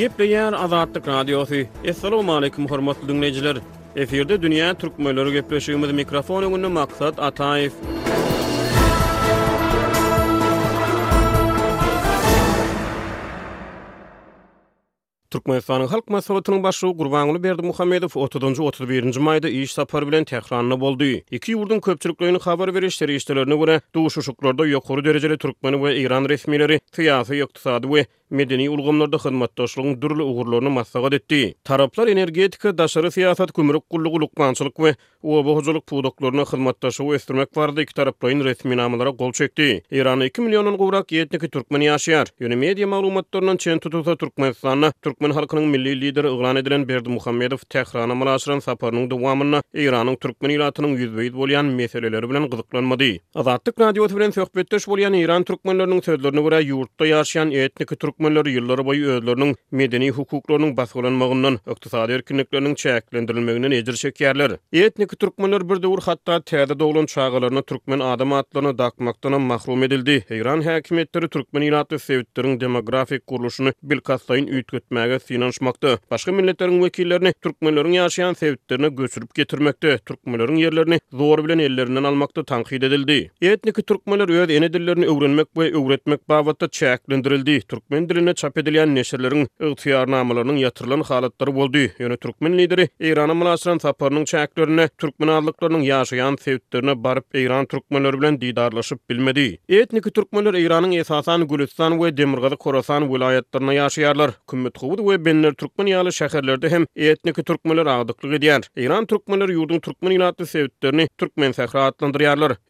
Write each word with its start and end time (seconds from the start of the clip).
Gepleyen 0.00 0.52
Azadlyk 0.56 1.06
Radiosu. 1.08 1.64
Assalamu 1.90 2.32
alaykum 2.32 2.66
hormatly 2.70 3.08
dinleyijiler. 3.08 3.56
Eferde 4.00 4.36
dünýä 4.42 4.70
türkmenleri 4.80 5.30
gepleşýän 5.38 5.82
bir 5.82 5.92
mikrofon 5.98 6.42
üçin 6.48 6.72
maksat 6.76 7.14
Ataýew. 7.18 7.72
Türkmenistanyň 15.34 15.86
halk 15.92 16.08
maslahatynyň 16.16 16.62
başy 16.62 16.86
Gurbanuly 17.02 17.42
Berdi 17.42 17.62
Muhammedow 17.62 18.20
30-njy 18.24 18.62
31-nji 18.70 19.20
maýda 19.28 19.48
iş 19.58 19.72
sapar 19.76 20.06
bilen 20.08 20.24
täkrarlanyp 20.24 20.80
boldy. 20.86 21.12
Iki 21.30 21.52
ýurdun 21.58 21.80
köpçülüklerini 21.80 22.40
habar 22.42 22.74
berişleri 22.74 23.14
işlerini 23.20 23.58
görä, 23.60 23.80
duşuşuklarda 23.94 24.62
ýokary 24.72 25.04
derejeli 25.04 25.38
türkmen 25.38 25.72
we 25.76 25.96
Iran 25.96 26.24
resmileri, 26.28 26.80
fiýasy 26.92 27.32
ýoktsady 27.42 27.86
we 27.96 28.06
medeni 28.30 28.66
ulgamlarda 28.70 29.16
xizmatdaşlygyň 29.18 30.00
dürli 30.02 30.22
ugurlaryny 30.22 30.70
maslahat 30.70 31.12
etdi. 31.12 31.54
Taraplar 31.64 32.08
energetika, 32.08 32.72
daşary 32.78 33.06
siýasat, 33.16 33.52
kömürlük 33.52 33.82
gullugy 33.90 34.20
lukmançylyk 34.20 34.76
we 34.76 34.94
obo 35.22 35.56
hojalyk 35.56 35.86
pudoklaryna 35.86 36.42
xizmatdaşyp 36.42 37.10
ösdürmek 37.10 37.56
barada 37.56 37.82
iki 37.82 37.92
taraplaryň 37.94 38.44
resmi 38.44 38.76
namalara 38.76 39.10
gol 39.10 39.32
çekdi. 39.32 39.82
Irany 39.90 40.24
2 40.26 40.40
millionyň 40.42 40.76
gowrak 40.78 41.10
ýetniki 41.12 41.48
türkmen 41.50 41.80
ýaşaýar. 41.82 42.26
Ýöne 42.40 42.56
media 42.56 42.86
maglumatlarynyň 42.86 43.56
çen 43.58 43.78
tutulsa 43.78 44.16
Türkmenistanyň 44.16 44.92
türkmen 45.02 45.30
halkynyň 45.30 45.64
milli 45.66 46.00
lideri 46.00 46.28
Ulan 46.28 46.56
Edilen 46.56 46.88
Berdi 46.88 47.08
Muhammedow 47.10 47.66
Tehran 47.68 48.10
amalaşyran 48.10 48.58
saparynyň 48.60 49.10
dowamyna 49.10 49.62
Iranyň 49.74 50.16
türkmen 50.16 50.50
ýaratynyň 50.50 50.94
ýüzbeýit 51.02 51.34
bolýan 51.40 51.66
meseleleri 51.74 52.26
bilen 52.30 52.46
gyzyklanmady. 52.50 53.18
Azatlyk 53.34 53.80
radiosu 53.80 54.16
bilen 54.16 54.30
söhbetdeş 54.30 54.82
bolýan 54.86 55.18
Iran 55.20 55.42
türkmenläriniň 55.42 56.02
sözlerini 56.04 56.40
görä 56.46 56.60
ýurtda 56.70 57.04
ýaşaýan 57.12 57.48
etnik 57.64 57.90
türk 58.00 58.19
türkmenler 58.20 58.46
yıllar 58.46 58.86
boyu 58.86 59.06
özlerinin 59.16 59.56
medeni 59.70 60.10
hukuklarının 60.10 60.76
basılanmağından 60.76 61.58
ykdysady 61.70 62.12
erkinliklerinin 62.14 62.74
çäklendirilmeginden 62.74 63.70
ejir 63.78 63.92
çekýärler. 64.02 64.52
Etnik 64.72 65.18
türkmenler 65.18 65.68
bir 65.68 65.82
döwür 65.82 66.02
hatda 66.08 66.36
täze 66.42 66.78
dowlan 66.78 67.06
çağalaryna 67.06 67.62
türkmen 67.62 67.98
adamy 68.00 68.34
atlaryna 68.34 68.78
dakmakdan 68.78 69.40
mahrum 69.40 69.82
edildi. 69.86 70.24
Eýran 70.34 70.60
häkimetleri 70.68 71.28
türkmen 71.34 71.62
ýaňy 71.62 71.98
sewitdiriň 71.98 72.60
demografik 72.60 73.22
gurluşyny 73.26 73.72
bilkastayn 73.82 74.44
ýetgitmäge 74.46 75.18
finansmakdy. 75.18 75.96
Başga 76.10 76.32
milletleriň 76.32 76.78
wekillerini 76.84 77.32
türkmenleriň 77.42 77.94
ýaşaýan 78.00 78.34
sewitdirine 78.34 78.88
göçürip 78.88 79.34
getirmekde 79.34 79.98
türkmenleriň 79.98 80.58
yerlerini 80.66 81.00
zor 81.12 81.44
bilen 81.44 81.58
ellerinden 81.58 82.04
almakda 82.04 82.44
tanqid 82.44 82.82
edildi. 82.82 83.18
Etnik 83.42 83.86
türkmenler 83.86 84.28
öz 84.40 84.50
ene 84.50 84.72
dillerini 84.72 85.06
öwrenmek 85.06 85.46
we 85.54 85.70
öwretmek 85.80 86.28
babatda 86.28 86.66
çäklendirildi. 86.68 87.56
Türkmen 87.60 88.09
diline 88.12 88.34
çap 88.34 88.58
edilen 88.58 88.94
neşirlerin 88.94 89.48
ıhtiyar 89.62 90.10
namalarının 90.10 90.56
yatırılan 90.56 91.00
halatları 91.00 91.54
boldu. 91.54 91.78
Yönü 91.98 92.16
Türkmen 92.16 92.58
lideri 92.58 92.88
İran'a 93.00 93.34
mılasıran 93.34 93.78
saparının 93.78 94.24
çayaklarını 94.24 94.88
Türkmen 94.98 95.28
ağırlıklarının 95.28 95.80
yaşayan 95.80 96.36
sevdiklerine 96.36 97.04
barıp 97.04 97.24
İran 97.34 97.66
Türkmenleri 97.66 98.20
bilen 98.20 98.40
didarlaşıp 98.40 99.10
bilmedi. 99.10 99.58
Etniki 99.68 100.10
Türkmenler 100.10 100.54
İran'ın 100.54 100.92
esasan 100.92 101.48
Gülistan 101.48 102.04
ve 102.04 102.16
Demirgazı 102.16 102.56
Korasan 102.56 103.14
vilayetlerine 103.14 103.74
yaşayarlar. 103.74 104.30
Kümmet 104.50 104.82
Hovud 104.82 104.98
ve 105.10 105.24
Benler 105.24 105.52
Türkmen 105.52 105.86
yağlı 105.86 106.12
şehirlerde 106.12 106.68
hem 106.70 106.84
etniki 106.96 107.42
Türkmenler 107.44 107.86
ağdıklı 107.86 108.34
ediyar. 108.34 108.60
İran 108.76 109.06
Türkmenler 109.06 109.48
yurdun 109.48 109.80
Türkmen 109.80 110.10
ilatlı 110.10 110.46
sevdiklerini 110.46 111.08
Türkmen 111.18 111.52
sehra 111.52 111.92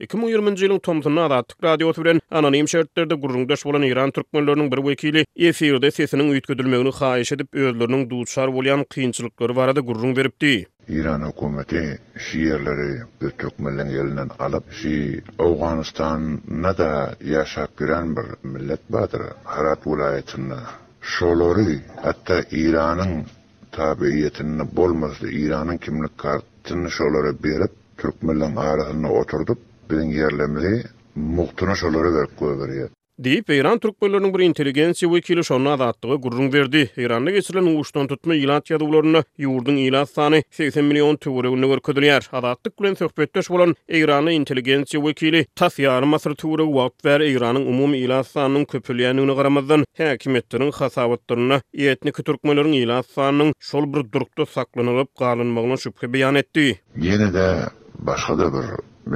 2020 0.01 0.61
yılın 0.61 0.79
Tomsun'un 0.79 1.17
adatlık 1.17 1.65
radyosu 1.65 2.05
bilen 2.05 2.21
anonim 2.31 2.69
şerhlerde 2.69 3.15
gururundaş 3.15 3.67
olan 3.67 3.83
İran 3.83 4.11
bir 4.33 4.89
vekili 4.89 5.25
efirde 5.37 5.91
sesinin 5.91 6.33
ütgüdülmeğini 6.33 6.89
xayiş 6.89 7.33
edip 7.33 7.55
özlerinin 7.55 8.11
duçar 8.11 8.49
olyan 8.49 8.85
kıyınçılıkları 8.85 9.57
varada 9.57 9.81
gurrun 9.81 10.17
veripti. 10.17 10.67
İran 10.89 11.29
hükümeti 11.31 11.99
şiirleri 12.19 13.03
bir 13.23 13.31
Türkmenlerin 13.31 13.89
yerinden 13.89 14.31
alıp 14.39 14.65
şi 14.73 15.23
Afganistan'na 15.39 16.79
da 16.79 17.15
bir 17.81 18.49
millet 18.49 18.93
badır. 18.93 19.23
Harat 19.45 19.87
vilayetinde 19.87 20.55
şolori 21.01 21.79
hatta 22.03 22.41
İran'ın 22.51 23.27
tabiiyetini 23.73 24.77
bolmazdı. 24.77 25.31
İran'ın 25.31 25.77
kimlik 25.77 26.19
kartını 26.19 26.91
şolori 26.91 27.45
berip 27.45 27.71
Türkmenlerin 27.99 28.57
arasında 28.57 29.09
oturdup 29.09 29.59
bizim 29.91 30.11
yerlerimizi 30.11 30.85
muhtuna 31.15 31.75
Deyip 33.21 33.51
Eýran 33.53 33.77
türkmenleriniň 33.85 34.31
bir 34.33 34.43
intelligensiýa 34.45 35.09
wekili 35.13 35.43
şonuň 35.45 35.75
adatdygy 35.75 36.17
gurrun 36.27 36.47
berdi. 36.55 36.85
Eýranda 37.03 37.33
geçirilen 37.35 37.67
uşdan 37.81 38.07
tutma 38.13 38.37
ýylat 38.39 38.71
ýadawlaryna 38.73 39.21
ýurdun 39.47 39.77
ýylat 39.83 40.13
sany 40.15 40.41
80 40.61 40.87
million 40.93 41.19
töwereginde 41.27 41.69
görkezilýär. 41.73 42.31
Adatdyk 42.41 42.79
bilen 42.81 42.97
söhbetdeş 43.03 43.51
bolan 43.53 43.75
Eýranyň 43.99 44.39
intelligensiýa 44.41 45.03
wekili 45.09 45.45
Tasyar 45.63 46.09
Masr 46.15 46.33
töwere 46.45 46.67
wagt 46.79 47.05
ber 47.11 47.21
Eýranyň 47.27 47.69
umumy 47.75 48.01
ýylat 48.07 48.31
sanynyň 48.33 48.65
köpülýänini 48.73 49.37
garamazdan 49.43 49.85
häkimetleriniň 50.01 50.73
hasabatlaryna 50.81 51.61
etnik 51.93 52.23
türkmenleriniň 52.31 52.81
ýylat 52.83 53.13
sanynyň 53.19 53.53
şol 53.73 53.91
bir 53.99 54.09
durukda 54.17 54.49
saklanyp 54.57 55.13
galanmagyna 55.25 55.77
şüphe 55.85 56.13
beýan 56.17 56.41
etdi. 56.45 56.67
Ýene-de 56.97 57.47
başga 58.13 58.39
da 58.43 58.51
bir 58.57 58.67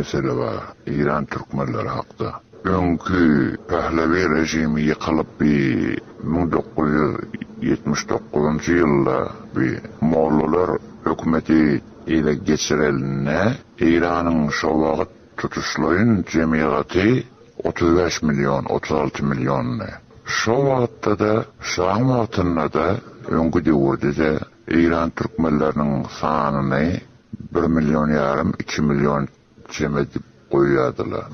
mesele 0.01 0.37
bar. 0.43 0.63
Eýran 0.93 1.25
türkmenleri 1.37 1.89
hakda 1.99 2.35
öňkü 2.65 3.25
pahlavi 3.69 4.25
rejimi 4.37 4.81
ýykylyp 4.89 5.31
bi 5.41 5.55
1979-njy 6.35 8.71
ýylda 8.85 9.17
bi 9.57 9.67
mollalar 10.13 10.71
hökümeti 11.09 11.59
ýa-da 12.15 12.33
geçirilne 12.49 13.41
Iranyň 13.89 14.41
şo 14.61 14.71
wagt 14.85 15.13
35 17.65 18.15
milyon, 18.29 18.63
36 18.65 19.25
milyon 19.25 19.79
ne. 19.79 19.91
Şo 20.25 20.57
wagtda 20.71 21.19
da 21.19 21.45
şam 21.61 22.03
wagtynda 22.15 22.73
da 22.73 22.87
öňkü 23.29 23.65
döwürde 23.67 24.17
de 24.17 24.31
Iran 24.69 25.11
türkmenläriniň 25.11 26.05
sanyny 26.21 27.01
1 27.55 27.61
milyon 27.77 28.09
ýarym, 28.09 28.53
2 28.59 28.83
milyon 28.83 29.29
jemedip 29.71 30.23
goýýardylar. 30.53 31.25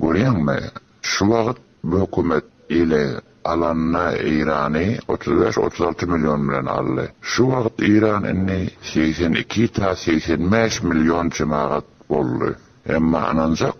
Gulyan 0.00 0.40
mı? 0.44 0.56
Şu 1.02 1.28
vaqt 1.30 1.58
bu 1.84 2.00
hükümet 2.02 2.44
ile 2.68 3.06
alanna 3.44 4.16
İran'ı 4.16 4.96
35-36 5.08 6.06
milyon 6.12 6.40
milyon 6.46 6.66
aldı. 6.66 7.08
Şu 7.20 7.44
vaqt 7.48 7.72
İran 7.78 8.24
inni 8.24 8.68
82 8.82 9.68
ta 9.72 9.96
85 9.96 10.82
milyon 10.82 11.30
cemaat 11.30 11.84
oldu. 12.08 12.54
Emma 12.88 13.18
anancak 13.20 13.74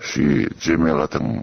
Şu 0.00 0.22
cemaatın 0.60 1.42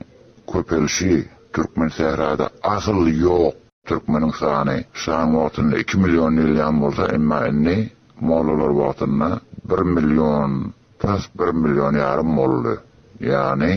köpelşi 0.54 1.30
Türkmen 1.54 1.88
Sehra'da 1.88 2.50
asıl 2.64 3.08
yok. 3.08 3.54
Türkmen'in 3.86 4.32
sani 4.40 4.86
san 5.06 5.36
vaqtında 5.38 5.78
2 5.78 5.98
milyon 5.98 6.34
milyon 6.34 6.82
bolsa, 6.82 7.06
emma 7.08 7.48
inni 7.48 7.90
Moğolular 8.20 8.72
vaqtında 8.84 9.40
1 9.70 9.78
milyon, 9.80 10.74
tas 11.00 11.22
1 11.40 11.46
milyon 11.54 11.94
yarım 11.96 12.38
oldu. 12.40 12.82
Yani 13.22 13.74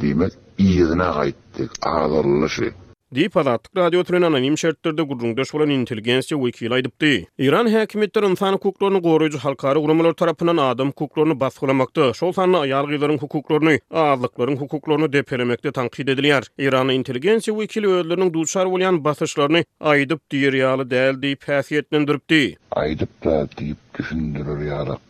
diýmek 0.00 0.32
ýygyna 0.58 1.06
gaýtdyk, 1.16 1.70
aýdylýşy. 1.86 2.70
Diýip 3.14 3.36
radio 3.76 4.00
töreninde 4.04 4.26
anonim 4.26 4.56
şertlerde 4.60 5.02
gurulan 5.10 5.36
döş 5.38 5.52
bolan 5.54 5.70
intelligensiýa 5.70 6.38
aýdypdy. 6.78 7.10
Iran 7.46 7.66
häkimetleri 7.74 8.30
insan 8.34 8.52
hukuklaryny 8.56 9.00
goraýan 9.08 9.38
halkara 9.44 9.80
gurumlar 9.84 10.12
tarapynyň 10.22 10.60
adam 10.70 10.88
hukuklaryny 10.90 11.38
basgylamakda, 11.44 12.08
şol 12.20 12.32
sanly 12.40 12.58
ýargylaryň 12.72 13.20
hukuklaryny, 13.24 13.76
aýdylyklaryň 14.06 14.58
hukuklaryny 14.64 15.08
depelemekde 15.14 15.72
tanqid 15.78 16.08
edilýär. 16.16 16.50
Iranyň 16.68 16.98
intelligensiýa 17.00 17.56
wekili 17.60 17.86
öýlüniň 18.00 18.34
duşar 18.38 18.66
bolan 18.74 19.00
basgylaryny 19.06 19.64
aýdyp 19.94 20.20
diýer 20.34 20.58
ýaly 20.64 20.88
däl 20.96 21.22
diýip 21.24 21.46
häsiýetlendirdi. 21.52 22.42
Aýdyp 22.82 23.14
da 23.28 23.38
diýip 23.56 23.80
düşündirýär 23.96 24.68
ýaly. 24.68 25.00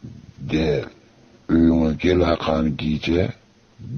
Öýüňe 1.57 1.93
gelen 2.03 2.31
akany 2.37 2.77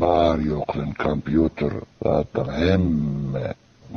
bar 0.01 0.39
yoklan 0.39 0.93
kompyuter 1.05 1.73
zaten 2.03 2.45
hemme 2.51 3.45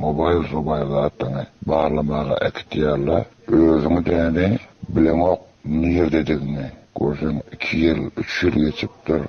mobil 0.03 0.37
zobay 0.51 0.83
zaten 0.89 1.33
barlamağa 1.67 2.35
ektiyarla 2.47 3.25
özümü 3.47 4.05
dene 4.05 4.57
bilemok 4.89 5.41
nihir 5.65 6.11
dedigini 6.11 6.67
gözüm 7.01 7.37
iki 7.53 7.77
yıl 7.77 8.09
üç 8.17 8.43
yıl 8.43 8.51
geçiptir 8.53 9.21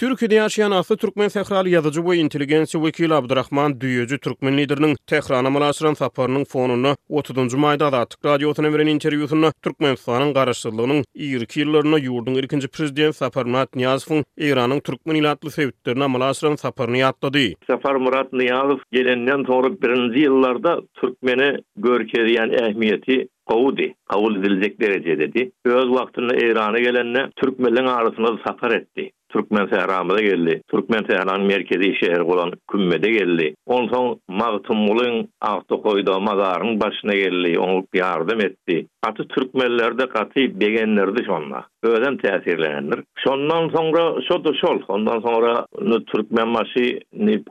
Türkiýede 0.00 0.36
ýaşaýan 0.42 0.72
asly 0.76 0.96
türkmen 1.02 1.28
sehraly 1.32 1.70
ýazyjy 1.72 2.02
we 2.06 2.14
inteligensiýa 2.20 2.78
wekili 2.84 3.14
Abdurrahman 3.18 3.74
Düýeji 3.82 4.16
türkmen 4.24 4.56
lideriniň 4.58 4.94
Tehrana 5.12 5.50
mylaşyran 5.54 5.94
saparynyň 6.00 6.44
fonuny 6.54 6.94
30-njy 7.18 7.58
maýda 7.64 7.92
Adatyk 7.92 8.24
radiosyna 8.26 8.72
beren 8.74 8.90
interwýusyna 8.94 9.52
Türkmenistanyň 9.66 10.32
garaşdyrlygynyň 10.40 11.04
ýerki 11.28 11.62
ýyllaryna 11.62 12.00
ýurdun 12.08 12.40
ýerkinji 12.42 12.72
prezident 12.74 13.14
Sapar 13.20 13.46
Murat 13.52 13.78
Niýazow 13.78 14.24
Iranyň 14.50 14.80
türkmen 14.90 15.20
ýylatly 15.22 15.52
sebitlerine 15.60 16.08
mylaşyran 16.16 16.58
saparyny 16.64 16.98
ýatdady. 17.04 17.46
Sapar 17.70 18.02
Murat 18.06 18.34
Niýazow 18.34 18.82
gelenden 18.98 19.46
soňra 19.46 19.72
birinji 19.82 20.26
ýyllarda 20.26 20.74
türkmeni 21.00 21.48
görkezýän 21.78 22.50
ähmiýeti 22.64 23.20
Kovudi, 23.44 23.90
kavul 24.08 24.36
edilecek 24.40 24.78
derece 24.80 25.18
dedi. 25.20 25.50
Öz 25.66 25.90
vaktinde 25.92 26.36
İran'a 26.38 27.26
Türk 27.26 27.36
Türkmenlerin 27.36 27.86
arasında 27.86 28.38
sapar 28.46 28.70
etdi. 28.70 29.10
Türkmen 29.34 29.66
Sehra'mıza 29.66 30.20
geldi. 30.20 30.62
Türkmen 30.70 31.04
Sehra'nın 31.08 31.46
merkezi 31.46 31.94
şehir 32.00 32.18
olan 32.20 32.52
Kümme'de 32.72 33.10
geldi. 33.10 33.54
Onun 33.66 33.88
son 33.88 34.20
Mağtumul'un 34.28 35.28
altı 35.40 35.76
koyduğu 35.82 36.20
mazarın 36.20 36.80
başına 36.80 37.14
geldi. 37.14 37.58
Onu 37.58 37.84
yardım 37.94 38.40
etti. 38.40 38.86
Katı 39.02 39.28
Türkmenler'de 39.28 40.06
katı 40.08 40.36
begenlerdi 40.60 41.24
şonla. 41.26 41.64
Öden 41.82 42.16
tesirlenir. 42.16 43.00
Şondan 43.24 43.68
sonra 43.68 44.22
şo 44.28 44.54
şol. 44.66 44.78
Ondan 44.88 45.20
sonra 45.20 45.66
Türkmen 46.06 46.48
maşı 46.48 47.00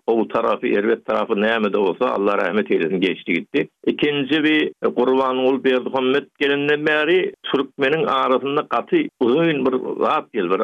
o 0.07 0.27
tarafı, 0.27 0.68
Ervet 0.68 1.06
tarafı 1.06 1.41
neyme 1.41 1.77
olsa 1.77 2.06
Allah 2.06 2.38
rahmet 2.38 2.71
eylesin 2.71 3.01
geçti 3.01 3.33
gitti. 3.33 3.68
İkinci 3.86 4.44
bir 4.44 4.71
kurban 4.95 5.38
e, 5.38 5.41
ol 5.41 5.63
bir 5.63 5.75
hommet 5.77 6.24
gelinden 6.39 6.86
beri 6.86 7.33
Türkmen'in 7.44 8.03
arasında 8.06 8.68
katı 8.69 8.97
uzun 9.19 9.45
bir 9.47 9.74
rahat 10.03 10.33
gel 10.33 10.50
bir 10.51 10.59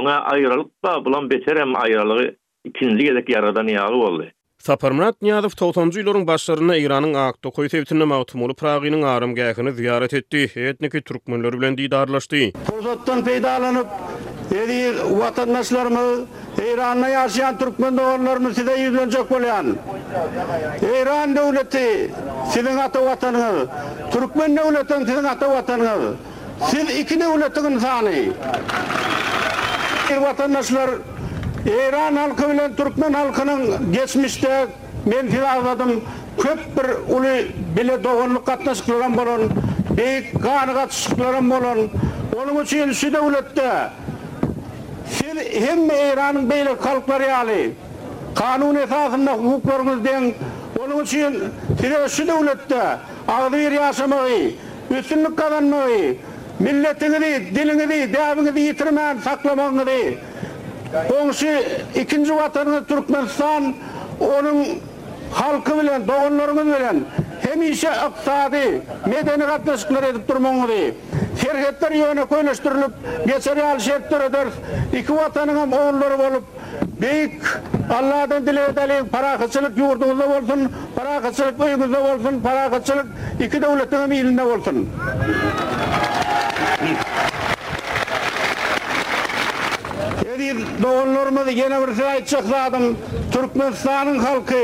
öne 0.00 0.10
ýalyp 0.60 0.70
ba 0.82 0.92
bulan 1.04 1.28
beterem 1.30 1.72
aýalygy 1.76 2.36
ikinji 2.68 3.04
gelek 3.06 3.28
ýaradan 3.32 3.68
ýaly 3.72 3.96
boldy. 4.00 4.26
Saparmat 4.60 5.16
Niyazov 5.24 5.54
90-njy 5.56 6.02
ýyllaryň 6.04 6.24
başlaryna 6.28 6.74
Iranyň 6.84 7.12
Aqto 7.16 7.48
köýte 7.56 7.80
ýetinde 7.80 8.04
maýtmuly 8.04 8.52
Praginiň 8.60 9.04
Aram 9.08 9.32
gäýkini 9.34 9.72
ziyaret 9.72 10.12
etdi. 10.12 10.42
Etniki 10.54 11.00
türkmenler 11.00 11.56
bilen 11.56 11.78
diýdarlaşdy. 11.80 12.50
Gurbatdan 12.68 13.24
peýdalanyp 13.24 13.88
edi 14.52 14.78
watanlaşlarymy 15.16 16.04
Iranyň 16.60 17.08
ýaşaýan 17.08 17.56
türkmen 17.62 17.96
dowrlarymy 17.96 18.52
size 18.54 18.76
ýüzden 18.84 19.10
çok 19.16 19.32
bolýan. 19.32 19.72
Iran 21.00 21.36
döwleti 21.36 21.86
siziň 22.52 22.84
ata 22.86 23.00
watanyň, 23.08 23.60
türkmen 24.12 24.60
döwletiň 24.60 25.08
siziň 25.08 25.32
ata 25.34 25.48
watanyň. 25.56 26.12
Siz 26.72 26.96
iki 27.00 27.16
döwletiň 27.16 27.70
insany. 27.72 28.18
Fakir 30.10 30.22
vatandaşlar 30.22 30.90
İran 31.88 32.16
halkı 32.16 32.54
ile 32.54 32.70
Türkmen 32.76 33.12
halkının 33.12 33.92
geçmişte 33.92 34.66
men 35.06 35.28
filavladım 35.28 36.04
köp 36.42 36.58
bir 36.76 37.12
ulu 37.16 37.48
bile 37.76 38.04
doğunluk 38.04 38.46
katnaşıklaram 38.46 39.16
bolon 39.16 39.42
Beyik 39.96 40.42
kanı 40.42 40.74
katışıklaram 40.74 41.50
bolon 41.50 41.88
Onun 42.36 42.64
için 42.64 42.92
şu 42.92 43.12
devlette 43.12 43.72
Sil 45.14 45.38
hem 45.66 45.90
İran'ın 46.12 46.50
beylik 46.50 46.82
kalkları 46.82 47.22
yali 47.24 47.72
Kanun 48.34 48.74
esasında 48.74 49.32
hukuklarımız 49.32 50.04
den 50.04 50.32
Onun 50.80 51.04
için 51.04 51.38
sile 51.80 52.08
şu 52.08 52.26
devlette 52.26 52.82
Ağzı 53.28 53.52
bir 53.52 53.72
Milletinizi, 56.60 57.54
dilinizi, 57.54 58.12
devinizi 58.14 58.60
yitirmeyen, 58.60 59.18
saklamanızı. 59.24 59.90
Onşi 61.22 61.62
ikinci 61.94 62.36
vatanını 62.36 62.84
Türkmenistan, 62.84 63.74
onun 64.20 64.66
halkı 65.32 65.80
bilen, 65.82 66.08
doğunlarımız 66.08 66.66
bilen, 66.66 67.00
hem 67.48 67.62
işe 67.62 67.90
medeni 69.06 69.46
katlaşıkları 69.46 70.06
edip 70.06 70.28
durmanızı. 70.28 70.72
Serhetler 71.44 71.90
yöne 71.92 72.24
koyulaştırılıp, 72.24 72.92
geçeri 73.26 73.62
al 73.64 73.78
şeritler 73.78 74.20
eder, 74.20 74.46
iki 74.98 75.16
vatanın 75.16 75.58
hem 75.60 75.72
oğulları 75.72 76.14
olup, 76.14 76.44
büyük 77.00 77.58
Allah'dan 78.00 78.46
dile 78.46 78.64
edelim, 78.64 79.08
para 79.12 79.38
kaçılık 79.38 79.78
yurdunuzda 79.78 80.26
olsun, 80.28 80.72
para 80.96 81.22
kaçılık 81.22 81.64
uygunuzda 81.64 82.00
olsun, 82.00 82.40
para 82.42 82.68
iki 83.44 83.62
devletin 83.62 83.98
hem 84.00 84.12
ilinde 84.12 84.42
olsun. 84.42 84.88
Aplausos. 85.00 86.29
7 90.24 90.64
doğunluğumuzu 90.82 91.50
gene 91.50 91.76
bir 91.88 91.94
sida 91.94 92.14
itiçik 92.14 92.50
lağdım. 92.52 92.98
Turkmenistanın 93.32 94.18
halkı 94.18 94.54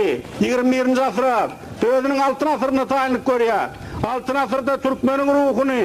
21. 0.40 0.98
asrı, 1.06 1.50
döyüzünün 1.82 2.19
6-ın 2.20 2.46
asrını 2.46 2.88
tayinlik 2.88 3.26
görüya, 3.26 3.70
6-ın 4.02 4.34
asrıda 4.37 4.81
Turkmenin 4.81 5.26
ruhukunu, 5.26 5.81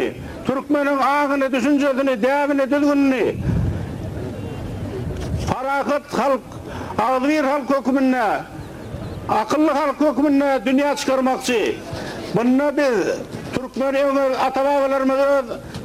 Turkmenin 0.48 1.52
düşüncesini, 1.52 2.22
deyavini, 2.22 2.62
düzgününü 2.72 3.36
faraqit 5.54 6.18
halk, 6.18 6.42
azvir 7.00 7.44
halkı 7.44 7.74
hukumuna, 7.74 8.42
akıllı 9.30 9.72
halkı 9.72 10.10
hukumuna 10.10 10.66
dünya 10.66 10.96
çikarmakçı. 10.96 11.76
Bunla 12.36 12.78
biz 12.78 12.98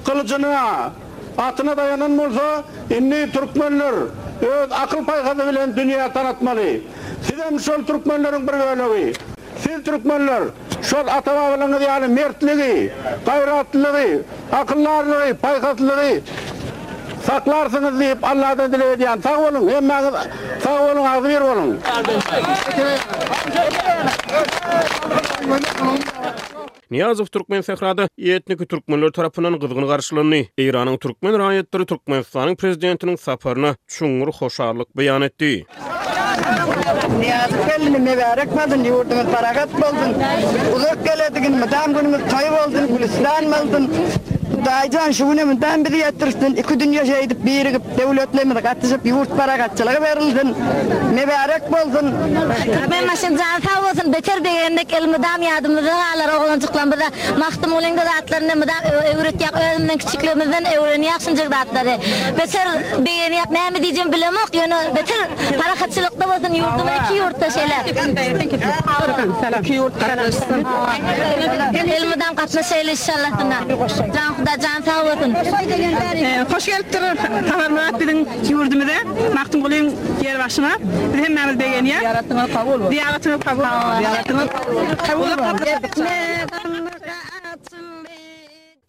kılıcına 0.06 0.90
atına 1.38 1.76
dayanan 1.76 2.18
olsa 2.18 2.62
inni 2.90 3.30
Türkmenler 3.32 3.92
öz 4.42 4.72
akıl 4.82 5.04
paygazı 5.04 5.48
bilen 5.50 5.76
dünya 5.76 6.12
tanıtmalı. 6.12 6.64
Sizem 7.30 7.60
şol 7.60 7.84
Türkmenlerin 7.84 8.42
bir 8.48 8.52
bölüğü. 8.52 9.12
Siz 9.62 9.82
Türkmenler 9.84 10.42
şol 10.82 11.06
atavalarınız 11.06 11.82
yani 11.82 12.06
mertliği, 12.08 12.92
gayratlılığı, 13.26 14.22
akıllarlığı, 14.52 15.36
paygazlılığı 15.42 16.18
saklarsınız 17.26 18.00
deyip 18.00 18.24
Allah'tan 18.24 18.72
dile 18.72 18.92
ediyen 18.92 19.20
sağ 19.22 19.36
olun, 19.38 19.68
emmeğiniz 19.68 20.14
sağ 20.64 20.82
olun, 20.82 21.04
azı 21.04 21.28
ver 21.28 21.40
olun. 21.40 21.80
Niyazov 26.90 27.26
Türkmen 27.32 27.60
sehrada 27.66 28.06
etniki 28.18 28.66
türkmenler 28.70 29.10
tarapynyň 29.10 29.54
gyzgyn 29.62 29.86
garşylanyny, 29.90 30.42
Iranyň 30.66 30.98
türkmen 31.02 31.34
raýatlary 31.40 31.86
Türkmenistanyň 31.92 32.54
prezidentiniň 32.60 33.16
safaryna 33.22 33.72
çuňur 33.96 34.30
hoşarlyk 34.38 34.88
beýan 35.00 35.26
etdi. 35.28 35.50
Niyazov 37.16 37.66
gelini 37.72 38.04
mebarek 38.06 38.54
bolsun, 38.58 38.86
ýurduna 38.92 39.24
paragat 39.34 39.74
bolsun. 39.80 40.14
Uzak 40.76 41.04
geledigini, 41.10 41.58
madam 41.64 41.98
günümiz 41.98 42.30
taý 42.30 42.54
bolsun, 42.54 42.88
Gülistan 42.94 43.44
bolsun. 43.56 43.90
Daýjan 44.66 45.10
şu 45.14 45.26
bunu 45.30 45.44
men 45.46 45.84
biri 45.84 45.98
ýetirsin, 46.02 46.52
iki 46.60 46.74
dünýä 46.80 47.02
şeýdip 47.10 47.38
birigip 47.46 47.84
döwletlemi 47.98 48.54
gatnaşyp 48.66 49.02
ýurt 49.10 49.32
bara 49.40 49.54
gatçylygy 49.62 50.00
berildin. 50.06 50.48
Mebarek 51.18 51.64
bolsun. 51.74 52.06
Men 52.92 53.04
maşyn 53.10 53.34
jan 53.40 53.58
sag 53.66 53.78
bolsun, 53.86 54.12
beter 54.12 54.38
degendek 54.44 54.88
elmi 54.98 55.18
dam 55.26 55.40
ýadymyzda 55.50 55.92
galar 56.04 56.32
oglançyklan 56.38 56.86
bir 56.92 57.02
maqtym 57.42 57.70
ulyňda 57.78 58.04
zatlar 58.12 58.42
näme 58.50 58.64
dam 58.70 58.82
öwretýär 59.10 59.52
öwrenmek 59.60 60.00
çiklemizden 60.10 60.64
öwrenýärsin 60.78 61.34
Beter 62.40 62.66
degen 63.06 63.44
näme 63.58 63.78
diýjem 63.86 64.08
bilemok, 64.14 64.48
ýöne 64.58 64.78
beter 64.96 65.20
para 65.62 66.26
bolsun 72.26 73.26
Jan 74.16 74.55
can 74.60 74.82
sağ 74.82 75.02
olsun. 75.02 75.34
E, 76.24 76.44
hoş 76.54 76.64
geldin. 76.66 77.00
Tamam 77.50 77.76
rahat 77.76 78.00
bilin 78.00 78.28
yurdumu 78.50 78.86
da. 78.88 78.94
Maktum 79.34 79.64
olayım 79.64 79.92
yer 80.24 80.38
başına. 80.38 80.70
Biz 81.14 81.24
hem 81.24 81.32
Mehmet 81.34 81.58
Bey 81.60 81.72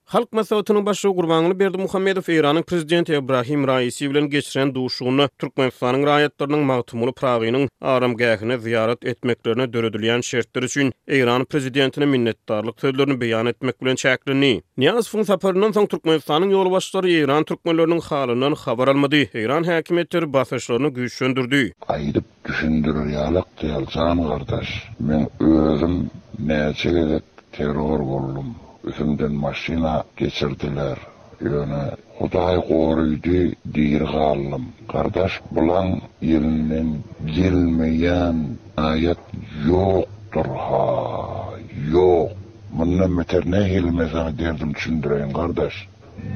Halk 0.08 0.32
masawatynyň 0.34 0.86
başlygy 0.86 1.16
gurbanyny 1.16 1.60
berdi 1.60 1.78
Muhammedow 1.78 2.34
Iranyň 2.36 2.64
prezidenti 2.64 3.14
Ibrahim 3.16 3.68
Raisi 3.68 4.10
bilen 4.10 4.30
geçiren 4.30 4.70
duşugyny 4.76 5.28
türkmen 5.40 5.72
halkynyň 5.80 6.04
raýatlarynyň 6.10 6.62
magtumuly 6.72 7.12
prawynyň 7.12 7.66
aram 7.94 8.14
gäýhine 8.22 8.58
ziyaret 8.64 9.04
etmeklerine 9.14 9.66
döredilýän 9.74 10.24
şertler 10.28 10.64
üçin 10.70 10.94
Iran 11.08 11.46
prezidentine 11.46 12.06
minnetdarlyk 12.14 12.78
töwlerini 12.86 13.16
beýan 13.26 13.50
etmek 13.52 13.82
bilen 13.84 13.96
çäklendi. 14.04 14.54
Niýaz 14.86 15.10
fun 15.16 15.24
saparynyň 15.34 15.76
soň 15.80 15.88
türkmen 15.96 16.20
halkynyň 16.28 16.54
ýol 16.56 16.72
başlary 16.78 17.12
Iran 17.18 17.44
türkmenleriniň 17.52 18.02
halynyň 18.08 18.56
habar 18.64 18.88
almady. 18.96 19.26
Iran 19.44 19.68
häkimetleri 19.74 20.32
basyşlaryny 20.38 20.88
güýçlendirdi. 21.02 21.62
Aýdyp 21.98 22.28
düşündirýär 22.46 23.12
ýalak 23.20 23.50
diýil 23.62 23.92
jan 23.98 24.24
gardaş. 24.30 24.68
Men 25.10 25.28
özüm 25.52 26.00
näçe 26.54 26.92
gezek 27.00 27.24
terror 27.52 28.00
üzümden 28.88 29.32
maşina 29.32 30.04
geçirdiler. 30.22 30.98
Yöne 31.46 31.88
Huday 32.20 32.56
goruydu 32.68 33.34
diýer 33.76 34.04
galym. 34.14 34.64
Gardaş 34.94 35.34
bulan 35.56 35.88
ýelinden 36.24 36.90
gelmeýän 37.38 38.38
aýat 38.90 39.22
ýokdur 39.68 40.50
ha. 40.66 40.88
Ýok. 41.92 42.32
Munda 42.80 43.08
meter 43.18 43.44
ne 43.54 43.62
hilmeze 43.74 44.24
derdim 44.40 44.72
çündüreýin 44.82 45.32
gardaş. 45.40 45.76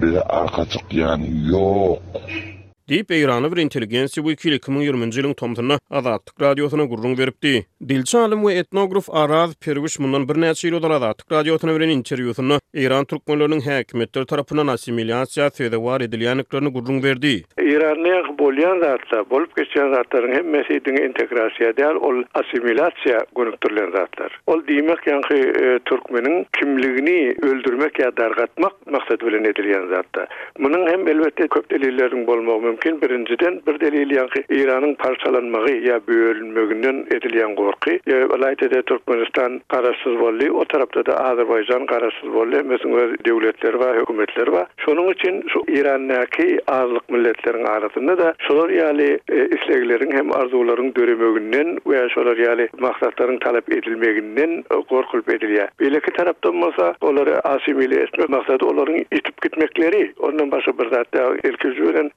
Bir 0.01 0.15
arka 0.41 0.61
çykýan 0.73 1.21
ýok. 1.33 2.49
Deyip 2.91 3.11
Eyranı 3.11 3.55
bir 3.55 3.61
intelligensi 3.61 4.23
bu 4.23 4.31
iki 4.31 4.49
2020 4.51 4.83
yirminci 4.85 5.21
ilin 5.21 5.33
tomtina 5.33 5.77
azadlık 5.91 6.41
radiyotuna 6.41 6.85
gurrun 6.85 7.17
veripdi. 7.17 7.65
Dilçi 7.89 8.17
alim 8.17 8.47
ve 8.47 8.53
etnograf 8.53 9.09
Araz 9.09 9.55
Pervish 9.65 9.99
mundan 9.99 10.27
bir 10.29 10.33
neçə 10.35 10.67
ilə 10.69 10.81
dolar 10.83 10.91
azadlık 10.95 11.31
radiyotuna 11.31 11.75
veren 11.75 11.89
intervyusunu 11.95 12.57
İran 12.73 13.05
Türkmenlörünün 13.05 13.59
həkimiyyətlər 13.61 14.25
tarafından 14.25 14.67
asimilyasiya 14.75 15.47
sözə 15.47 15.79
var 15.85 16.01
ediliyaniklarını 16.01 16.69
gurrun 16.73 17.03
verdi. 17.03 17.43
İranlı 17.61 18.07
yaq 18.07 18.25
bolyan 18.39 18.79
zatla, 18.79 19.29
bolib 19.29 19.51
keçen 19.57 19.93
zatların 19.93 20.33
hem 20.35 20.49
mesidin 20.49 20.97
integrasiya 20.97 21.77
deyal, 21.77 21.95
ol 21.95 22.23
asimilyasiya 22.33 23.19
gurrun 23.35 23.89
zatlar. 23.91 24.39
Ol 24.47 24.59
diymek 24.67 25.07
yanki 25.07 25.35
e, 25.35 25.79
Türkmenin 25.85 26.45
kimligini 26.59 27.35
öldürmek 27.41 27.99
ya 27.99 28.17
dargatmak 28.17 28.73
maksat 28.91 29.21
bilen 29.21 29.43
ediliyan 29.43 29.87
zatda. 29.87 30.27
Munun 30.59 30.87
hem 30.87 31.07
elbette 31.07 31.47
köp 31.47 31.71
delillerin 31.71 32.27
bolmagy 32.27 32.80
mümkin 32.85 33.09
birinciden 33.09 33.61
bir 33.67 33.79
delil 33.79 34.11
yanki 34.15 34.43
İran'ın 34.49 34.93
parçalanmağı 34.95 35.71
ya 35.71 35.99
bölünmögünden 36.07 37.05
edilen 37.11 37.55
gorki 37.55 37.99
ya 38.07 38.29
velayet 38.29 38.63
ede 38.63 38.81
Türkmenistan 38.81 39.61
kararsız 39.67 40.19
bolli 40.19 40.51
o 40.51 40.65
tarafta 40.65 41.05
da 41.05 41.15
Azerbaycan 41.23 41.85
kararsız 41.85 42.33
bolli 42.33 42.63
mesin 42.63 42.93
devletler 43.25 43.73
va 43.73 43.93
hükümetler 43.93 44.47
va 44.47 44.67
şunun 44.77 45.11
için 45.13 45.43
şu 45.47 45.59
İran'naki 45.67 46.59
azlık 46.67 47.09
milletlerin 47.09 47.63
arasında 47.65 48.17
da 48.17 48.33
şolar 48.47 48.69
yali 48.69 49.19
e, 49.29 49.45
islegilerin 49.47 50.11
hem 50.11 50.31
arzuların 50.31 50.95
dörümögünden 50.95 51.77
veya 51.87 52.09
şolar 52.09 52.37
yali 52.37 52.63
maksatlaryň 52.79 53.39
talep 53.39 53.71
edilmeginden 53.73 54.51
e, 54.71 54.75
gorkulp 54.89 55.29
ediliya. 55.29 55.67
Beleki 55.79 56.11
tarafta 56.11 56.49
olsa 56.49 56.95
onları 57.01 57.47
asimile 57.47 58.01
etmek 58.01 58.29
maksatı 58.29 58.67
onların 58.67 58.95
itip 58.95 59.41
gitmekleri 59.41 60.13
ondan 60.19 60.51
başga 60.51 60.77
bir 60.77 60.89
zat 60.89 61.13
da 61.13 61.33
ilk 61.43 61.65
yüzüyle 61.65 62.09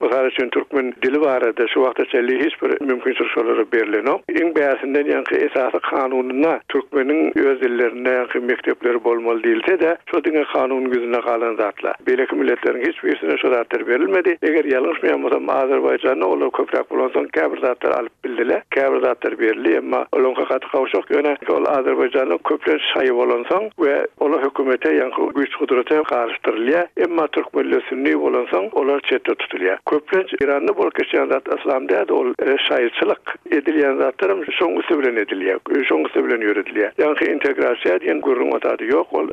Türkmen 0.54 0.92
dili 1.02 1.20
barada 1.24 1.66
şu 1.66 1.74
wagtda 1.84 2.04
çelli 2.04 2.44
hiç 2.46 2.62
bir 2.62 2.80
mümkinçilik 2.86 3.30
şolara 3.34 3.64
berilen 3.72 4.06
ok. 4.14 4.20
Iň 4.40 4.48
beýasyndan 4.56 5.06
ýa-ki 5.12 5.36
esasy 5.46 5.78
kanunyna 5.90 6.54
türkmeniň 6.72 7.20
öz 7.48 7.60
dillerine 7.62 8.14
mektepleri 8.50 9.04
bolmaly 9.04 9.38
diýilse 9.46 9.80
de, 9.80 9.96
şu 10.10 10.18
diňe 10.24 10.44
kanun 10.52 10.84
güzüne 10.90 11.20
galan 11.26 11.54
zatlar. 11.56 11.94
Beýle 12.06 12.26
milletleriň 12.34 12.86
hiç 12.88 13.04
birisine 13.04 13.36
şu 13.42 13.48
zatlar 13.54 13.86
berilmedi. 13.86 14.32
Eger 14.42 14.64
ýalňyşmaýan 14.64 15.22
bolsa, 15.26 15.36
Azerbaýjanyň 15.62 16.24
ulary 16.24 16.50
köprak 16.58 16.86
bolsaň, 16.90 17.26
käbir 17.36 17.58
zatlar 17.66 17.90
alyp 17.98 18.12
bildiler, 18.24 18.62
käbir 18.70 19.00
zatlar 19.08 19.38
berildi, 19.38 19.70
emma 19.80 20.06
ulary 20.16 20.34
hakykat 20.34 20.62
gaýşyk 20.72 21.06
ýöne, 21.14 21.32
ol 21.56 21.64
Azerbaýjanyň 21.78 22.38
köplen 22.48 22.78
şaýy 22.94 23.12
bolsaň 23.20 23.62
we 23.82 23.94
ulary 24.20 24.42
hökümete 24.46 24.90
ýa 24.98 25.08
güýç 25.36 25.52
gudraty 25.60 25.94
garşdyrylýa, 26.12 26.86
emma 27.04 27.26
türkmenlere 27.36 27.80
sünni 27.88 28.12
bolsaň, 28.24 28.64
ulary 28.80 29.02
çetde 29.10 29.32
tutulýa. 29.42 29.74
Köplen 29.92 30.26
Birannı 30.44 30.76
bol 30.76 30.90
keçen 30.90 31.26
zat 31.26 31.42
aslam 31.60 31.88
dedi 31.88 32.12
ol 32.12 32.26
şairçılık 32.68 33.22
edilen 33.50 33.96
zatlarım 33.98 34.44
şongu 34.58 34.82
söylen 34.82 35.16
ediliyor. 35.24 35.60
Şongu 35.88 36.08
söylen 36.08 36.34
Ýa-ni 36.44 37.24
integrasiýa 37.34 37.96
diýen 38.02 38.20
gurrun 38.20 38.50
ýok 38.50 39.08
ol 39.18 39.26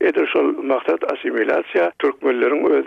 Edir 0.00 0.26
maksat 0.70 1.00
asimilasiýa 1.12 1.92
türkmenleriň 2.02 2.60
öz 2.76 2.86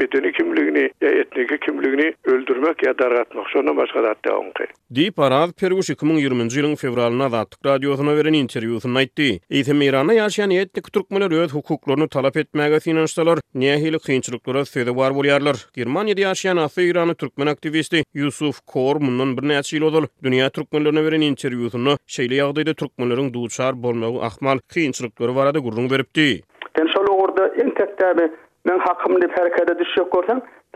bedeni 0.00 0.28
ýa 0.30 1.08
etniki 1.20 1.56
kimligini 1.66 2.12
öldürmek 2.24 2.82
ya 2.86 2.98
daratmak. 2.98 3.46
Sonra 3.50 3.76
başga 3.76 4.02
zat 4.02 4.24
da 4.24 4.38
onki. 4.38 4.66
2020 4.90 6.48
yılın 6.56 6.74
fevralına 6.74 7.32
da 7.32 7.44
Tuk 7.44 7.66
Radyosuna 7.66 8.16
veren 8.16 8.32
interviyosun 8.32 8.94
naitdi. 8.94 9.40
Eytem 9.50 9.82
Eyrana 9.82 10.14
etnik 10.54 10.92
Türkmenler 10.92 11.30
öz 11.42 11.54
hukuklaryny 11.54 12.08
talap 12.08 12.36
etmäge 12.36 12.74
etmeyi 12.74 13.04
etmeyi 13.04 13.96
etmeyi 13.96 15.34
etmeyi 15.76 15.95
Almanya'da 15.96 16.20
yaşayan 16.20 16.56
Afeyranı 16.56 17.14
Türkmen 17.14 17.46
aktivisti 17.46 18.02
Yusuf 18.14 18.56
Kor 18.66 18.96
bundan 19.00 19.36
bir 19.38 19.48
neçe 19.48 19.76
yıl 19.76 19.84
odur. 19.86 20.02
Dünya 20.22 20.50
Türkmenlerine 20.50 21.04
veren 21.04 21.20
interviyusunu 21.20 21.96
şeyle 22.06 22.34
yağdaydı 22.34 22.74
Türkmenlerin 22.74 23.32
duçar 23.34 23.82
bolmağı 23.82 24.20
akmal 24.22 24.58
kıyınçlıkları 24.72 25.36
var 25.36 25.46
adı 25.46 25.58
gurrun 25.58 25.90
veripti. 25.90 26.40
Ben 26.78 26.86
şol 26.94 27.06
en 27.62 27.70
tek 27.74 27.98
tabi 27.98 28.28
men 28.64 28.78
hakkım 28.78 29.20
deyip 29.22 29.38
herkede 29.38 29.78
düşüyor 29.78 30.10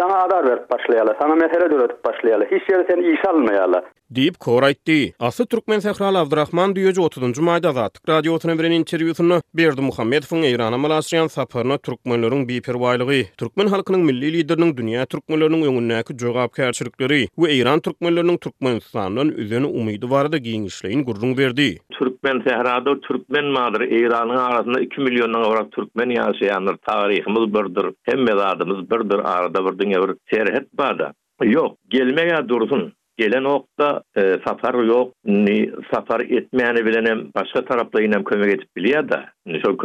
sana 0.00 0.14
adar 0.22 0.44
verip 0.48 0.70
başlayalı, 0.70 1.16
sana 1.20 1.34
mesele 1.34 1.70
döretip 1.70 2.04
başlayalı, 2.04 2.44
hiç 2.44 2.68
yeri 2.70 2.86
seni 2.90 3.12
iş 3.14 3.24
almayalı. 3.28 3.82
Deyip 4.10 4.40
kor 4.40 4.62
aytti. 4.62 5.14
Ası 5.20 5.46
Türkmen 5.46 5.78
Sehral 5.78 6.14
Avdurrahman 6.14 6.76
düyöcü 6.76 7.00
30. 7.00 7.38
mayda 7.38 7.72
zatik 7.72 8.08
radyosuna 8.08 8.58
veren 8.58 8.70
interviusunu 8.70 9.40
Berdi 9.54 9.80
Muhammedov'un 9.80 10.42
eyrana 10.42 10.78
malasriyan 10.78 11.26
saparına 11.26 11.78
Türkmenlörün 11.78 12.48
biperwaylığı, 12.48 13.22
Türkmen 13.38 13.66
halkının 13.66 14.00
milli 14.00 14.32
liderinin 14.32 14.76
dünya 14.76 15.06
Türkmenlörünün 15.06 15.62
yönünnäki 15.62 16.16
cogap 16.16 16.52
kärçilikleri 16.54 17.26
ve 17.38 17.50
eyran 17.52 17.80
Türkmenlörünün 17.80 18.36
Türkmenistan'dan 18.36 19.28
üzeni 19.28 19.66
umidi 19.66 20.10
varada 20.10 20.36
giyin 20.38 20.70
gurrun 21.06 21.36
verdi. 21.38 21.78
Türkmen 21.92 22.40
Sehra'da 22.48 23.00
Türkmen 23.00 23.44
madri 23.44 23.94
eyranın 23.94 24.36
arasında 24.36 24.80
2 24.80 25.00
milyondan 25.00 25.42
olarak 25.44 25.72
Türkmen 25.72 26.10
yaşayanlar 26.10 26.76
tarihimiz 26.76 27.54
birdir, 27.54 27.86
hem 28.02 28.22
medadımız 28.22 28.90
birdir 28.90 29.18
arada 29.38 29.66
birdin 29.66 29.89
diňe 29.90 30.02
bir 30.06 30.14
serhet 30.30 30.72
bada. 30.72 31.12
Yok, 31.42 31.76
gelmeye 31.88 32.48
dursun. 32.48 32.92
Gelen 33.16 33.44
okta 33.44 34.02
e, 34.16 34.36
safar 34.46 34.84
yok, 34.84 35.14
ni 35.24 35.70
safar 35.92 36.20
etmeyeni 36.20 36.86
bilenem 36.86 37.22
başka 37.34 37.64
tarafla 37.64 38.02
inem 38.02 38.24
kömek 38.24 38.54
etip 38.54 38.76
biliyor 38.76 39.08
da. 39.08 39.24
Ni 39.46 39.60
şol 39.60 39.78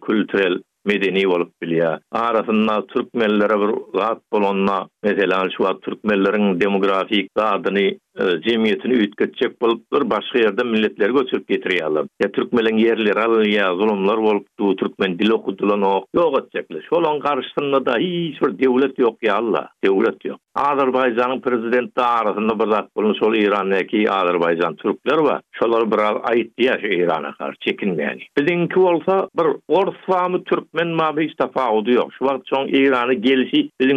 kültürel 0.00 0.60
medeni 0.84 1.28
olup 1.28 1.52
biliyor. 1.62 1.98
Arasında 2.12 2.86
Türkmenlere 2.86 3.56
bir 3.60 3.98
rahat 4.00 4.20
bulunma, 4.32 4.88
mesela 5.02 5.48
şu 5.56 5.68
an 5.68 5.80
Türkmenlerin 5.80 6.60
demografik 6.60 7.30
adını 7.36 7.80
jemiyetini 8.20 8.96
üýtgetjek 9.02 9.54
bolupdyr, 9.60 10.04
başga 10.10 10.38
ýerde 10.42 10.64
milletlere 10.70 11.12
göçüp 11.12 11.48
getirýärler. 11.50 12.06
Ya 12.22 12.28
türkmenleri 12.32 12.84
ýerler 12.86 13.20
al 13.24 13.38
ýa 13.46 13.70
zulumlar 13.80 14.20
bolupdy, 14.24 14.76
türkmen 14.80 15.18
dili 15.18 15.34
okudylan 15.34 15.82
ok, 15.88 16.06
ýok 16.16 16.38
etjekler. 16.42 16.82
Şolan 16.90 17.20
garaşdyrna 17.20 17.84
da 17.86 17.98
hiç 17.98 18.40
bir 18.42 18.56
dewlet 18.58 18.98
ýok 18.98 19.16
ýa 19.26 19.32
Allah, 19.42 19.68
dewlet 19.84 20.24
ýok. 20.26 20.38
Azerbaýjanyň 20.54 21.40
prezidenti 21.40 22.00
arasynda 22.02 22.58
bir 22.60 22.70
zat 22.70 22.88
bolan 22.96 23.12
şol 23.16 23.34
Iranyňky 23.36 24.02
Azerbaýjan 24.10 24.76
türkler 24.76 25.18
we 25.26 25.36
şolar 25.58 25.88
bir 25.92 25.98
al 25.98 26.16
aýtdy 26.32 26.68
ýa 26.68 26.76
Irana 27.00 27.34
gar 27.38 27.56
çekinmeýän. 27.64 28.20
Bizinki 28.38 28.76
bolsa 28.80 29.28
bir 29.38 29.48
ors 29.68 29.96
famy 30.06 30.44
türkmen 30.44 30.88
ma 30.88 31.16
bir 31.16 31.34
tapawudy 31.38 31.94
ýok. 31.96 32.12
Şu 32.12 32.24
wagt 32.28 32.44
şoň 32.52 32.68
Irany 32.68 33.16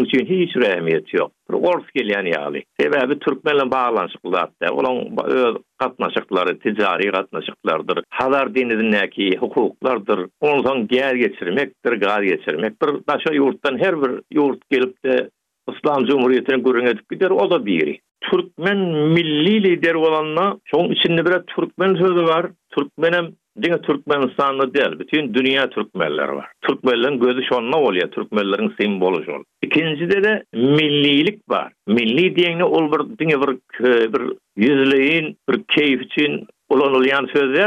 üçin 0.05 0.25
hiç 0.25 0.55
bir 0.55 0.61
ähmiýeti 0.75 1.19
ýok. 1.19 1.34
bir 1.51 1.57
ors 1.69 1.85
gelýän 1.95 2.25
ýaly. 2.29 2.61
Sebäbi 2.81 3.15
türkmenle 3.25 3.65
baglanşyklar 3.71 4.49
olan 4.69 5.17
öz 5.25 5.55
gatnaşyklary, 5.79 6.53
tijari 6.63 7.11
gatnaşyklardyr. 7.15 7.99
Halar 8.19 8.47
dininiň 8.55 8.89
näki 8.95 9.27
hukuklardyr. 9.39 10.23
Onsoň 10.41 10.85
gär 10.95 11.15
geçirmekdir, 11.17 11.93
gär 12.05 12.23
geçirmekdir 12.25 12.87
Bir 12.93 13.01
başa 13.07 13.29
ýurtdan 13.39 13.79
her 13.83 13.95
bir 14.01 14.11
ýurt 14.35 14.59
gelipde 14.71 15.29
İslam 15.73 16.05
Cumhuriyeti'nin 16.05 16.63
gürün 16.63 16.85
edip 16.85 17.09
gider, 17.11 17.29
o 17.31 17.49
da 17.49 17.65
biri. 17.65 17.99
Türkmen 18.21 18.77
milli 18.87 19.63
lideri 19.63 19.97
olanla, 19.97 20.57
çoğun 20.65 20.91
içinde 20.91 21.25
bir 21.25 21.33
Türkmen 21.39 21.95
sözü 21.95 22.23
var, 22.23 22.45
Türkmenem 22.77 23.27
Dünya 23.61 23.81
Türkmenistan'da 23.81 24.73
değil, 24.73 24.99
bütün 24.99 25.33
dünya 25.33 25.69
Türkmenler 25.69 26.27
var. 26.29 26.45
Türkmenlerin 26.61 27.19
gözü 27.19 27.43
şonuna 27.43 27.77
oluyor, 27.77 28.11
Türkmenlerin 28.11 28.73
simbolu 28.81 29.23
şon. 29.25 29.45
İkincide 29.63 30.23
de 30.23 30.43
millilik 30.53 31.49
var. 31.49 31.71
Milli 31.87 32.35
diyenli 32.35 32.63
ol 32.63 32.91
bir, 32.91 33.17
dünya 33.17 33.41
bir, 33.41 33.55
e, 33.85 34.13
bir 34.13 34.21
yüzleyin, 34.57 35.37
bir 35.49 35.63
keyif 35.63 36.01
için 36.01 36.47
olan 36.69 36.95
olayan 36.95 37.27
söz 37.33 37.59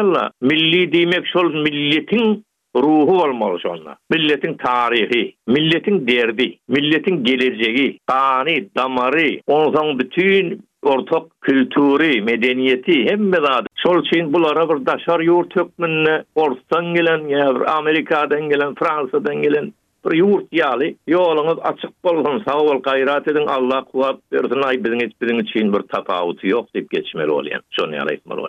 Milli 0.42 0.92
demek 0.92 1.26
şol 1.26 1.54
milletin 1.54 2.44
ruhu 2.76 3.22
olmalı 3.22 3.60
şonla. 3.60 3.96
Milletin 4.10 4.54
tarihi, 4.54 5.34
milletin 5.46 6.06
derdi, 6.06 6.56
milletin 6.68 7.24
geleceği, 7.24 7.98
kani, 8.06 8.68
damarı, 8.76 9.40
ondan 9.46 9.98
bütün 9.98 10.60
ortak 10.82 11.22
kültürü, 11.40 12.22
medeniyeti, 12.22 13.06
hem 13.10 13.26
medadı. 13.28 13.67
Şol 13.82 14.00
bulara 14.32 14.68
bir 14.68 14.86
daşar 14.86 15.20
yurt 15.20 15.50
tökmünne 15.50 16.24
Orsdan 16.34 16.94
gelen, 16.94 17.20
Amerikadan 17.66 18.48
gelen, 18.48 18.74
Fransadan 18.74 19.36
gelen 19.42 19.72
bir 20.04 20.16
yurt 20.16 20.44
yali. 20.52 20.96
Yolunuz 21.06 21.58
açık 21.62 22.04
bolsun, 22.04 22.44
sağ 22.48 22.58
ol, 22.60 22.82
gayrat 22.82 23.28
edin, 23.28 23.46
Allah 23.46 23.84
kuvvet 23.84 24.16
versin, 24.32 24.62
ay 24.62 24.84
bizin 24.84 25.06
hiçbirin 25.08 25.38
üçin 25.38 25.72
bir 25.72 25.82
tapavutu 25.82 26.48
yok, 26.48 26.74
deyip 26.74 26.90
geçmeli 26.90 27.30
olayın, 27.30 27.60
şonu 27.70 27.94
yalaytmalı 27.94 28.48